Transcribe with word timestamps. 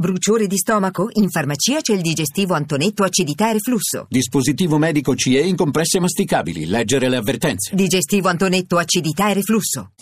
Bruciore 0.00 0.46
di 0.46 0.56
stomaco? 0.56 1.10
In 1.16 1.28
farmacia 1.28 1.82
c'è 1.82 1.92
il 1.92 2.00
digestivo 2.00 2.54
Antonetto 2.54 3.04
acidità 3.04 3.50
e 3.50 3.52
reflusso. 3.52 4.06
Dispositivo 4.08 4.78
medico 4.78 5.14
CE 5.14 5.40
in 5.40 5.56
compresse 5.56 6.00
masticabili. 6.00 6.64
Leggere 6.64 7.10
le 7.10 7.16
avvertenze. 7.16 7.74
Digestivo 7.74 8.28
Antonetto 8.28 8.78
acidità 8.78 9.28
e 9.28 9.34
reflusso. 9.34 9.92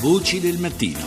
Voci 0.00 0.38
del 0.38 0.58
mattino. 0.58 1.00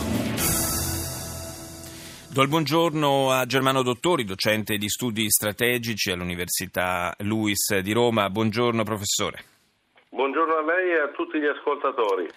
Do 2.30 2.42
il 2.42 2.48
buongiorno 2.48 3.30
a 3.30 3.46
Germano 3.46 3.80
Dottori, 3.80 4.24
docente 4.24 4.76
di 4.76 4.90
studi 4.90 5.24
strategici 5.30 6.10
all'Università 6.10 7.14
Luis 7.20 7.74
di 7.78 7.92
Roma. 7.92 8.28
Buongiorno 8.28 8.84
professore. 8.84 9.44
Buongiorno 10.10 10.56
a 10.56 10.62
lei 10.62 10.90
e 10.90 11.00
a 11.00 11.08
tutti 11.16 11.38
gli 11.38 11.46
ascoltatori. 11.46 12.28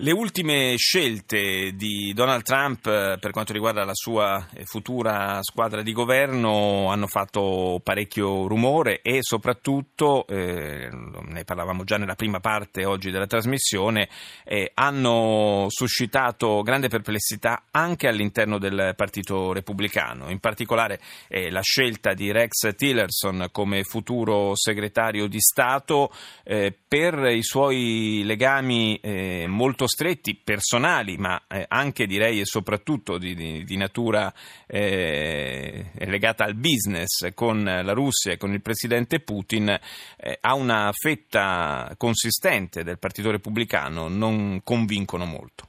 Le 0.00 0.12
ultime 0.12 0.76
scelte 0.76 1.72
di 1.74 2.12
Donald 2.14 2.44
Trump 2.44 2.86
eh, 2.86 3.16
per 3.18 3.32
quanto 3.32 3.52
riguarda 3.52 3.84
la 3.84 3.94
sua 3.94 4.46
eh, 4.54 4.62
futura 4.64 5.40
squadra 5.42 5.82
di 5.82 5.92
governo 5.92 6.88
hanno 6.88 7.08
fatto 7.08 7.80
parecchio 7.82 8.46
rumore 8.46 9.02
e 9.02 9.18
soprattutto, 9.22 10.24
eh, 10.28 10.88
ne 10.88 11.42
parlavamo 11.42 11.82
già 11.82 11.96
nella 11.96 12.14
prima 12.14 12.38
parte 12.38 12.84
oggi 12.84 13.10
della 13.10 13.26
trasmissione, 13.26 14.08
eh, 14.44 14.70
hanno 14.72 15.66
suscitato 15.66 16.62
grande 16.62 16.86
perplessità 16.86 17.64
anche 17.72 18.06
all'interno 18.06 18.58
del 18.58 18.92
Partito 18.94 19.52
Repubblicano, 19.52 20.30
in 20.30 20.38
particolare 20.38 21.00
eh, 21.26 21.50
la 21.50 21.62
scelta 21.62 22.14
di 22.14 22.30
Rex 22.30 22.72
Tillerson 22.76 23.48
come 23.50 23.82
futuro 23.82 24.52
segretario 24.54 25.26
di 25.26 25.40
Stato 25.40 26.12
eh, 26.44 26.72
per 26.86 27.18
i 27.32 27.42
suoi 27.42 28.22
legami 28.24 29.00
molto 29.48 29.86
stretti, 29.88 30.40
personali, 30.42 31.16
ma 31.16 31.42
eh, 31.48 31.64
anche 31.66 32.06
direi 32.06 32.40
e 32.40 32.44
soprattutto 32.44 33.18
di, 33.18 33.34
di, 33.34 33.64
di 33.64 33.76
natura 33.76 34.32
eh, 34.66 35.90
legata 36.06 36.44
al 36.44 36.54
business 36.54 37.34
con 37.34 37.64
la 37.64 37.92
Russia 37.92 38.32
e 38.32 38.36
con 38.36 38.52
il 38.52 38.62
presidente 38.62 39.20
Putin, 39.20 39.68
eh, 39.68 40.38
ha 40.40 40.54
una 40.54 40.92
fetta 40.92 41.92
consistente 41.96 42.84
del 42.84 42.98
Partito 42.98 43.30
Repubblicano, 43.30 44.08
non 44.08 44.60
convincono 44.62 45.24
molto. 45.24 45.66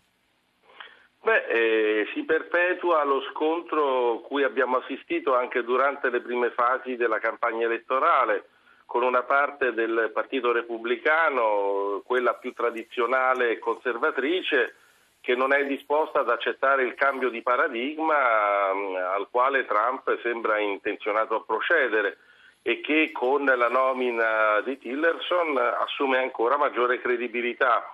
Beh, 1.21 1.45
eh, 1.47 2.07
si 2.13 2.23
perpetua 2.23 3.03
lo 3.03 3.21
scontro 3.31 4.21
cui 4.21 4.43
abbiamo 4.43 4.77
assistito 4.77 5.35
anche 5.35 5.63
durante 5.63 6.09
le 6.09 6.21
prime 6.21 6.51
fasi 6.51 6.95
della 6.95 7.19
campagna 7.19 7.65
elettorale 7.65 8.45
con 8.89 9.03
una 9.03 9.21
parte 9.21 9.71
del 9.71 10.09
Partito 10.11 10.51
Repubblicano, 10.51 12.01
quella 12.03 12.33
più 12.33 12.53
tradizionale 12.53 13.51
e 13.51 13.59
conservatrice, 13.59 14.77
che 15.21 15.35
non 15.35 15.53
è 15.53 15.63
disposta 15.67 16.21
ad 16.21 16.29
accettare 16.29 16.81
il 16.81 16.95
cambio 16.95 17.29
di 17.29 17.43
paradigma 17.43 18.73
mm, 18.73 18.95
al 18.95 19.27
quale 19.29 19.67
Trump 19.67 20.19
sembra 20.23 20.57
intenzionato 20.57 21.35
a 21.35 21.43
procedere 21.45 22.17
e 22.63 22.81
che 22.81 23.11
con 23.13 23.45
la 23.45 23.69
nomina 23.69 24.59
di 24.61 24.79
Tillerson 24.79 25.55
assume 25.55 26.17
ancora 26.17 26.57
maggiore 26.57 26.99
credibilità. 26.99 27.93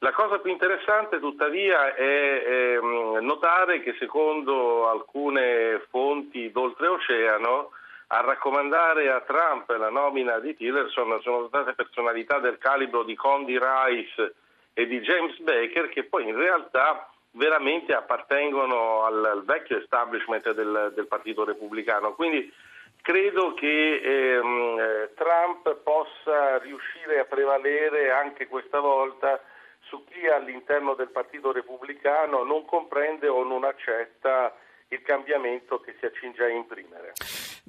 La 0.00 0.12
cosa 0.12 0.40
più 0.40 0.50
interessante 0.50 1.20
tuttavia 1.20 1.94
è, 1.94 2.78
mm, 2.82 3.16
notare 3.24 3.80
che 3.80 3.96
secondo 3.98 4.90
alcune 4.90 5.86
fonti 5.88 6.52
d'oltreoceano 6.52 7.70
a 8.08 8.20
raccomandare 8.20 9.10
a 9.10 9.20
Trump 9.20 9.70
la 9.70 9.90
nomina 9.90 10.38
di 10.38 10.54
Tillerson 10.54 11.20
sono 11.22 11.46
state 11.48 11.74
personalità 11.74 12.38
del 12.38 12.58
calibro 12.58 13.02
di 13.02 13.14
Condi 13.14 13.58
Rice 13.58 14.34
e 14.74 14.86
di 14.86 15.00
James 15.00 15.38
Baker 15.38 15.88
che 15.88 16.04
poi 16.04 16.28
in 16.28 16.36
realtà 16.36 17.08
veramente 17.32 17.94
appartengono 17.94 19.04
al, 19.04 19.24
al 19.24 19.44
vecchio 19.44 19.78
establishment 19.78 20.52
del, 20.52 20.92
del, 20.94 21.06
Partito 21.06 21.44
Repubblicano. 21.44 22.14
Quindi 22.14 22.52
credo 23.00 23.54
che 23.54 24.00
ehm, 24.02 24.78
eh, 24.78 25.10
Trump 25.14 25.74
possa 25.76 26.58
riuscire 26.58 27.20
a 27.20 27.24
prevalere 27.24 28.12
anche 28.12 28.46
questa 28.46 28.80
volta 28.80 29.40
su 29.80 30.04
chi 30.04 30.26
all'interno 30.26 30.94
del 30.94 31.10
Partito 31.10 31.52
Repubblicano 31.52 32.44
non 32.44 32.64
comprende 32.64 33.28
o 33.28 33.44
non 33.44 33.64
accetta 33.64 34.54
il 34.88 35.02
cambiamento 35.02 35.80
che 35.80 35.96
si 35.98 36.06
accinge 36.06 36.44
a 36.44 36.48
imprimere. 36.48 37.12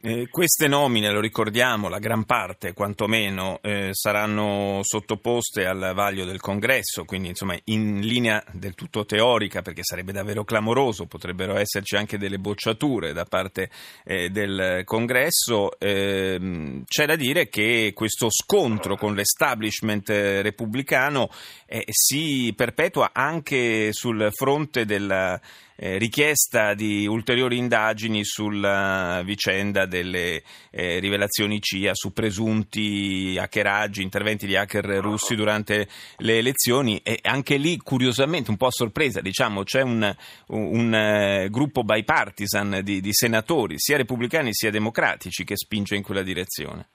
Eh, 0.01 0.27
queste 0.29 0.67
nomine, 0.67 1.09
lo 1.09 1.21
ricordiamo, 1.21 1.87
la 1.87 1.99
gran 1.99 2.25
parte 2.25 2.73
quantomeno 2.73 3.59
eh, 3.61 3.89
saranno 3.93 4.81
sottoposte 4.83 5.65
al 5.65 5.93
vaglio 5.95 6.25
del 6.25 6.41
congresso, 6.41 7.05
quindi 7.05 7.29
insomma 7.29 7.57
in 7.65 8.01
linea 8.01 8.43
del 8.51 8.75
tutto 8.75 9.05
teorica 9.05 9.61
perché 9.61 9.83
sarebbe 9.83 10.11
davvero 10.11 10.43
clamoroso, 10.43 11.05
potrebbero 11.05 11.55
esserci 11.55 11.95
anche 11.95 12.17
delle 12.17 12.37
bocciature 12.37 13.13
da 13.13 13.23
parte 13.23 13.69
eh, 14.03 14.29
del 14.29 14.81
congresso. 14.83 15.79
Ehm, 15.79 16.83
c'è 16.85 17.05
da 17.05 17.15
dire 17.15 17.47
che 17.47 17.93
questo 17.95 18.27
scontro 18.29 18.97
con 18.97 19.15
l'establishment 19.15 20.09
repubblicano 20.09 21.29
eh, 21.65 21.83
si 21.87 22.53
perpetua 22.55 23.11
anche 23.13 23.93
sul 23.93 24.29
fronte 24.33 24.85
della 24.85 25.39
eh, 25.75 25.97
richiesta 25.97 26.73
di 26.73 27.05
ulteriori 27.05 27.57
indagini 27.57 28.23
sulla 28.23 29.21
vicenda 29.23 29.85
delle 29.85 30.41
eh, 30.71 30.99
rivelazioni 30.99 31.59
CIA 31.59 31.91
su 31.93 32.13
presunti 32.13 33.37
hackeraggi, 33.39 34.01
interventi 34.01 34.45
di 34.45 34.55
hacker 34.55 34.85
russi 34.85 35.35
durante 35.35 35.87
le 36.17 36.37
elezioni 36.37 36.99
e 37.03 37.19
anche 37.21 37.57
lì 37.57 37.77
curiosamente 37.77 38.51
un 38.51 38.57
po' 38.57 38.67
a 38.67 38.71
sorpresa 38.71 39.21
diciamo 39.21 39.63
c'è 39.63 39.81
un, 39.81 40.15
un, 40.47 40.73
un 40.75 41.45
uh, 41.45 41.49
gruppo 41.49 41.83
bipartisan 41.83 42.81
di, 42.83 43.01
di 43.01 43.13
senatori 43.13 43.75
sia 43.77 43.97
repubblicani 43.97 44.53
sia 44.53 44.71
democratici 44.71 45.43
che 45.43 45.57
spinge 45.57 45.95
in 45.95 46.03
quella 46.03 46.23
direzione. 46.23 46.87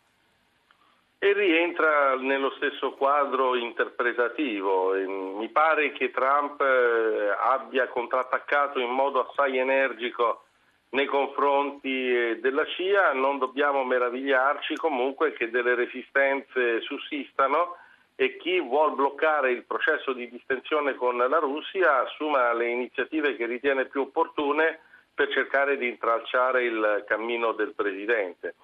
E 1.22 1.34
rientra 1.34 2.16
nello 2.16 2.50
stesso 2.56 2.92
quadro 2.92 3.54
interpretativo. 3.54 4.94
Mi 5.36 5.50
pare 5.50 5.92
che 5.92 6.10
Trump 6.10 6.58
eh, 6.62 7.36
abbia 7.38 7.88
contrattaccato 7.88 8.78
in 8.80 8.88
modo 8.88 9.28
assai 9.28 9.58
energico 9.58 10.44
nei 10.92 11.04
confronti 11.04 12.10
eh, 12.10 12.38
della 12.40 12.64
CIA, 12.64 13.12
non 13.12 13.36
dobbiamo 13.38 13.84
meravigliarci 13.84 14.76
comunque 14.76 15.34
che 15.34 15.50
delle 15.50 15.74
resistenze 15.74 16.80
sussistano 16.80 17.76
e 18.16 18.38
chi 18.38 18.58
vuol 18.58 18.94
bloccare 18.94 19.52
il 19.52 19.64
processo 19.64 20.14
di 20.14 20.26
distensione 20.28 20.94
con 20.94 21.18
la 21.18 21.38
Russia 21.38 22.00
assuma 22.00 22.50
le 22.54 22.68
iniziative 22.68 23.36
che 23.36 23.44
ritiene 23.44 23.84
più 23.84 24.00
opportune 24.00 24.80
per 25.14 25.30
cercare 25.30 25.76
di 25.76 25.86
intralciare 25.86 26.64
il 26.64 27.04
cammino 27.06 27.52
del 27.52 27.74
Presidente. 27.74 28.54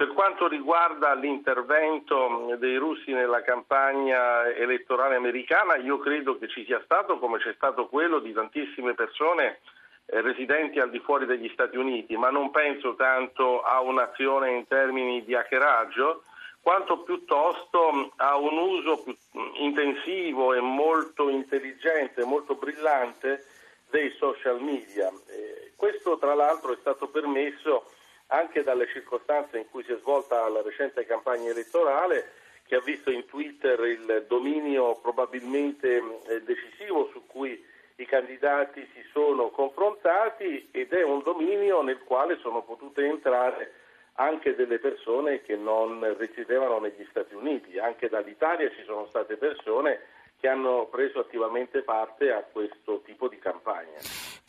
Per 0.00 0.14
quanto 0.14 0.48
riguarda 0.48 1.12
l'intervento 1.12 2.56
dei 2.56 2.76
russi 2.76 3.12
nella 3.12 3.42
campagna 3.42 4.48
elettorale 4.48 5.14
americana, 5.16 5.76
io 5.76 5.98
credo 5.98 6.38
che 6.38 6.48
ci 6.48 6.64
sia 6.64 6.80
stato, 6.84 7.18
come 7.18 7.36
c'è 7.36 7.52
stato 7.52 7.86
quello 7.86 8.18
di 8.18 8.32
tantissime 8.32 8.94
persone 8.94 9.58
eh, 10.06 10.22
residenti 10.22 10.80
al 10.80 10.88
di 10.88 11.00
fuori 11.00 11.26
degli 11.26 11.50
Stati 11.52 11.76
Uniti, 11.76 12.16
ma 12.16 12.30
non 12.30 12.50
penso 12.50 12.94
tanto 12.94 13.60
a 13.60 13.82
un'azione 13.82 14.52
in 14.52 14.66
termini 14.66 15.22
di 15.22 15.34
hackeraggio, 15.34 16.22
quanto 16.62 17.02
piuttosto 17.02 18.12
a 18.16 18.38
un 18.38 18.56
uso 18.56 19.02
più 19.02 19.14
intensivo 19.56 20.54
e 20.54 20.60
molto 20.60 21.28
intelligente, 21.28 22.24
molto 22.24 22.54
brillante 22.54 23.44
dei 23.90 24.10
social 24.18 24.62
media. 24.62 25.10
Eh, 25.28 25.72
questo 25.76 26.16
tra 26.16 26.32
l'altro 26.32 26.72
è 26.72 26.78
stato 26.80 27.08
permesso 27.08 27.84
anche 28.30 28.62
dalle 28.62 28.88
circostanze 28.88 29.58
in 29.58 29.68
cui 29.70 29.82
si 29.84 29.92
è 29.92 29.98
svolta 29.98 30.48
la 30.48 30.62
recente 30.62 31.04
campagna 31.04 31.50
elettorale 31.50 32.38
che 32.64 32.76
ha 32.76 32.80
visto 32.80 33.10
in 33.10 33.26
Twitter 33.26 33.80
il 33.80 34.26
dominio 34.28 34.94
probabilmente 34.96 35.96
eh, 35.96 36.42
decisivo 36.42 37.08
su 37.12 37.26
cui 37.26 37.64
i 37.96 38.06
candidati 38.06 38.88
si 38.94 39.02
sono 39.12 39.50
confrontati 39.50 40.68
ed 40.70 40.92
è 40.92 41.02
un 41.02 41.22
dominio 41.22 41.82
nel 41.82 41.98
quale 42.04 42.38
sono 42.38 42.62
potute 42.62 43.04
entrare 43.04 43.72
anche 44.14 44.54
delle 44.54 44.78
persone 44.78 45.42
che 45.42 45.56
non 45.56 46.16
risiedevano 46.16 46.78
negli 46.78 47.06
Stati 47.10 47.34
Uniti, 47.34 47.78
anche 47.78 48.08
dall'Italia 48.08 48.70
ci 48.70 48.84
sono 48.84 49.06
state 49.06 49.36
persone 49.36 50.00
che 50.38 50.48
hanno 50.48 50.86
preso 50.86 51.18
attivamente 51.20 51.82
parte 51.82 52.30
a 52.30 52.42
questo 52.42 53.02
tipo 53.04 53.28
di 53.28 53.38
campagna. 53.38 53.98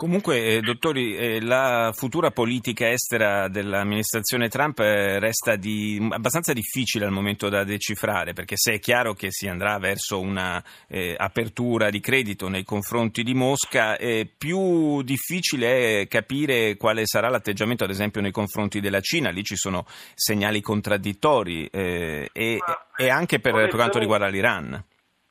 Comunque, 0.01 0.55
eh, 0.55 0.61
dottori, 0.61 1.15
eh, 1.15 1.41
la 1.41 1.91
futura 1.93 2.31
politica 2.31 2.89
estera 2.89 3.47
dell'amministrazione 3.47 4.49
Trump 4.49 4.79
eh, 4.79 5.19
resta 5.19 5.57
di, 5.57 6.03
abbastanza 6.09 6.53
difficile 6.53 7.05
al 7.05 7.11
momento 7.11 7.49
da 7.49 7.63
decifrare, 7.63 8.33
perché 8.33 8.55
se 8.57 8.73
è 8.73 8.79
chiaro 8.79 9.13
che 9.13 9.27
si 9.29 9.47
andrà 9.47 9.77
verso 9.77 10.19
una 10.19 10.59
eh, 10.87 11.15
di 11.91 11.99
credito 11.99 12.47
nei 12.47 12.63
confronti 12.63 13.21
di 13.21 13.35
Mosca, 13.35 13.95
eh, 13.97 14.27
più 14.35 15.03
difficile 15.03 16.01
è 16.01 16.07
capire 16.07 16.77
quale 16.77 17.05
sarà 17.05 17.29
l'atteggiamento, 17.29 17.83
ad 17.83 17.91
esempio, 17.91 18.21
nei 18.21 18.31
confronti 18.31 18.79
della 18.79 19.01
Cina. 19.01 19.29
Lì 19.29 19.43
ci 19.43 19.55
sono 19.55 19.85
segnali 20.15 20.61
contraddittori 20.61 21.67
eh, 21.67 22.27
e, 22.33 22.57
e, 22.97 23.09
anche 23.09 23.39
per, 23.39 23.53
per 23.53 23.69
quanto 23.69 23.99
riguarda 23.99 24.25
l'Iran. 24.25 24.83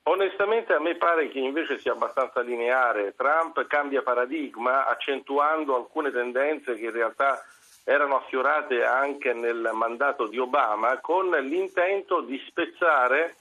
Onestamente 0.05 0.73
a 0.73 0.81
me 0.81 0.97
pare 0.97 1.29
che 1.29 1.39
invece 1.39 1.79
sia 1.79 1.93
abbastanza 1.93 2.41
lineare. 2.41 3.15
Trump 3.17 3.67
cambia 3.67 4.03
paradigma 4.03 4.87
accentuando 4.87 5.77
alcune 5.77 6.11
tendenze 6.11 6.75
che 6.75 6.87
in 6.87 6.93
realtà 6.93 7.45
erano 7.85 8.17
affiorate 8.17 8.85
anche 8.85 9.33
nel 9.33 9.71
mandato 9.73 10.27
di 10.27 10.39
Obama 10.39 10.99
con 10.99 11.29
l'intento 11.31 12.21
di 12.21 12.43
spezzare 12.47 13.37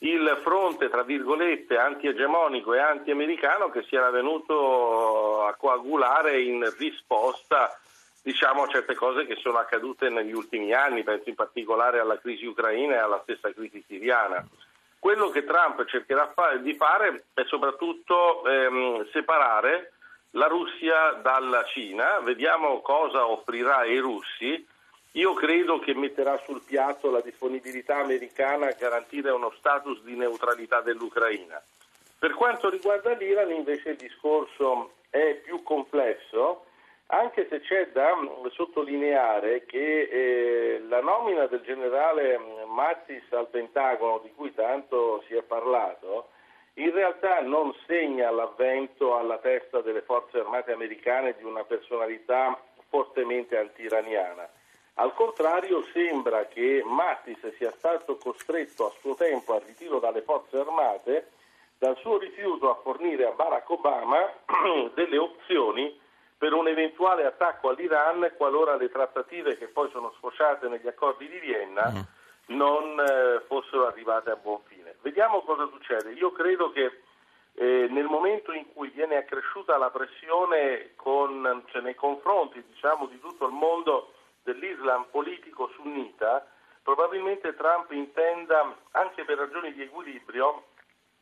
il 0.00 0.40
fronte, 0.42 0.88
tra 0.88 1.02
virgolette, 1.02 1.76
anti-egemonico 1.76 2.72
e 2.72 2.78
anti-americano 2.78 3.68
che 3.70 3.82
si 3.82 3.96
era 3.96 4.10
venuto 4.10 5.44
a 5.44 5.54
coagulare 5.54 6.40
in 6.40 6.72
risposta 6.78 7.78
diciamo, 8.22 8.62
a 8.62 8.68
certe 8.68 8.94
cose 8.94 9.26
che 9.26 9.36
sono 9.36 9.58
accadute 9.58 10.08
negli 10.10 10.32
ultimi 10.32 10.72
anni, 10.72 11.02
penso 11.02 11.28
in 11.28 11.34
particolare 11.34 11.98
alla 11.98 12.18
crisi 12.18 12.44
ucraina 12.44 12.94
e 12.94 12.98
alla 12.98 13.20
stessa 13.22 13.52
crisi 13.52 13.82
siriana. 13.86 14.46
Quello 14.98 15.28
che 15.30 15.44
Trump 15.44 15.84
cercherà 15.86 16.32
di 16.60 16.74
fare 16.74 17.26
è 17.34 17.44
soprattutto 17.44 18.44
ehm, 18.44 19.08
separare 19.10 19.92
la 20.32 20.46
Russia 20.46 21.12
dalla 21.22 21.64
Cina, 21.64 22.18
vediamo 22.20 22.80
cosa 22.80 23.26
offrirà 23.26 23.78
ai 23.78 23.98
russi. 23.98 24.66
Io 25.12 25.32
credo 25.34 25.78
che 25.78 25.94
metterà 25.94 26.38
sul 26.44 26.62
piatto 26.62 27.10
la 27.10 27.20
disponibilità 27.20 27.96
americana 27.96 28.66
a 28.66 28.76
garantire 28.78 29.30
uno 29.30 29.52
status 29.56 30.02
di 30.02 30.16
neutralità 30.16 30.80
dell'Ucraina. 30.80 31.60
Per 32.18 32.34
quanto 32.34 32.68
riguarda 32.68 33.12
l'Iran 33.14 33.50
invece 33.52 33.90
il 33.90 33.96
discorso 33.96 34.94
è 35.08 35.40
più 35.42 35.62
complesso, 35.62 36.66
anche 37.10 37.46
se 37.48 37.60
c'è 37.60 37.88
da 37.92 38.14
sottolineare 38.52 39.64
che 39.64 40.02
eh, 40.02 40.80
la 40.88 41.00
nomina 41.00 41.46
del 41.46 41.62
generale 41.62 42.38
Mattis 42.66 43.32
al 43.32 43.48
Pentagono, 43.48 44.20
di 44.22 44.32
cui 44.34 44.52
tanto 44.54 45.22
si 45.26 45.34
è 45.34 45.42
parlato, 45.42 46.28
in 46.74 46.92
realtà 46.92 47.40
non 47.40 47.74
segna 47.86 48.30
l'avvento 48.30 49.16
alla 49.16 49.38
testa 49.38 49.80
delle 49.80 50.02
forze 50.02 50.38
armate 50.38 50.72
americane 50.72 51.34
di 51.36 51.44
una 51.44 51.64
personalità 51.64 52.60
fortemente 52.88 53.56
anti-iraniana. 53.56 54.48
Al 54.94 55.14
contrario, 55.14 55.84
sembra 55.92 56.46
che 56.46 56.82
Mattis 56.84 57.54
sia 57.56 57.72
stato 57.72 58.16
costretto 58.16 58.86
a 58.86 58.92
suo 59.00 59.14
tempo 59.14 59.54
al 59.54 59.62
ritiro 59.62 59.98
dalle 59.98 60.22
forze 60.22 60.58
armate 60.58 61.30
dal 61.78 61.96
suo 61.98 62.18
rifiuto 62.18 62.70
a 62.70 62.80
fornire 62.82 63.24
a 63.24 63.30
Barack 63.30 63.70
Obama 63.70 64.30
delle 64.94 65.16
opzioni 65.16 65.96
per 66.38 66.52
un 66.52 66.68
eventuale 66.68 67.26
attacco 67.26 67.68
all'Iran 67.68 68.32
qualora 68.36 68.76
le 68.76 68.88
trattative 68.88 69.58
che 69.58 69.66
poi 69.66 69.90
sono 69.90 70.12
sfociate 70.16 70.68
negli 70.68 70.86
accordi 70.86 71.28
di 71.28 71.38
Vienna 71.38 71.90
mm 71.90 72.16
non 72.48 72.98
eh, 73.00 73.42
fossero 73.46 73.86
arrivate 73.86 74.30
a 74.30 74.36
buon 74.36 74.60
fine. 74.66 74.96
Vediamo 75.02 75.42
cosa 75.42 75.66
succede. 75.66 76.12
Io 76.12 76.32
credo 76.32 76.70
che 76.70 77.02
eh, 77.54 77.88
nel 77.90 78.06
momento 78.06 78.52
in 78.52 78.72
cui 78.72 78.88
viene 78.90 79.16
accresciuta 79.16 79.76
la 79.76 79.90
pressione 79.90 80.92
con, 80.96 81.64
cioè, 81.66 81.82
nei 81.82 81.94
confronti 81.94 82.62
diciamo, 82.66 83.06
di 83.06 83.18
tutto 83.18 83.46
il 83.46 83.52
mondo 83.52 84.12
dell'Islam 84.42 85.06
politico 85.10 85.70
sunnita, 85.74 86.46
probabilmente 86.82 87.54
Trump 87.54 87.90
intenda, 87.90 88.74
anche 88.92 89.24
per 89.24 89.38
ragioni 89.38 89.72
di 89.72 89.82
equilibrio, 89.82 90.68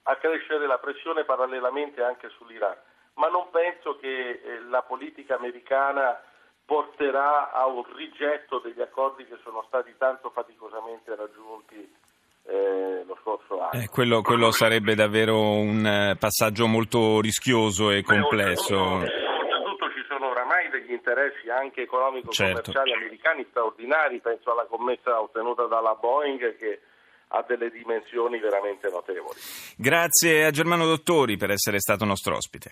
accrescere 0.02 0.66
la 0.66 0.78
pressione 0.78 1.24
parallelamente 1.24 2.02
anche 2.02 2.28
sull'Iran. 2.28 2.76
Ma 3.16 3.28
non 3.28 3.48
penso 3.50 3.96
che 3.96 4.08
eh, 4.08 4.60
la 4.68 4.82
politica 4.82 5.36
americana 5.36 6.20
porterà 6.64 7.52
a 7.52 7.66
un 7.66 7.84
rigetto 7.94 8.58
degli 8.58 8.80
accordi 8.80 9.24
che 9.26 9.38
sono 9.42 9.64
stati 9.68 9.94
tanto 9.96 10.30
faticosamente 10.30 11.14
raggiunti 11.14 11.94
eh, 12.46 13.04
lo 13.06 13.16
scorso 13.22 13.60
anno. 13.60 13.82
Eh, 13.82 13.88
quello, 13.88 14.22
quello, 14.22 14.50
sarebbe 14.50 14.94
davvero 14.94 15.38
un 15.38 15.86
eh, 15.86 16.16
passaggio 16.18 16.66
molto 16.66 17.20
rischioso 17.20 17.90
e 17.90 18.02
complesso. 18.02 18.76
Oltretutto 18.76 19.90
ci 19.94 20.04
sono 20.08 20.30
oramai 20.30 20.68
degli 20.70 20.92
interessi 20.92 21.48
anche 21.48 21.82
economico-commerciali 21.82 22.90
certo. 22.90 23.04
americani 23.04 23.46
straordinari, 23.48 24.20
penso 24.20 24.52
alla 24.52 24.66
commessa 24.66 25.20
ottenuta 25.20 25.66
dalla 25.66 25.94
Boeing 25.94 26.56
che 26.56 26.80
ha 27.28 27.44
delle 27.46 27.70
dimensioni 27.70 28.38
veramente 28.38 28.88
notevoli. 28.88 29.38
Grazie 29.76 30.44
a 30.44 30.50
Germano 30.50 30.86
Dottori 30.86 31.36
per 31.36 31.50
essere 31.50 31.78
stato 31.80 32.04
nostro 32.04 32.36
ospite. 32.36 32.70